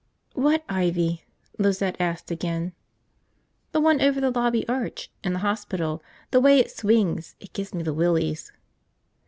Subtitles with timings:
[0.33, 1.25] "What ivy?"
[1.59, 2.73] Lizette asked again.
[3.71, 5.11] "The one over the lobby arch.
[5.23, 6.01] In the hospital.
[6.31, 8.51] The way it swings, it gives me the willies."